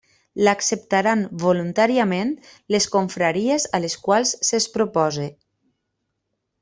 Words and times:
L'acceptaran 0.45 1.19
voluntàriament 1.43 2.33
les 2.77 2.89
confraries 2.95 3.69
a 3.79 3.83
les 3.85 3.99
quals 4.09 4.33
se'ls 4.49 4.67
propose. 4.79 5.29